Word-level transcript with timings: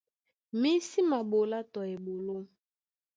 Mí 0.61 0.71
sí 0.89 0.99
maɓolá 1.09 1.59
tɔ 1.73 1.79
eɓoló. 1.93 2.37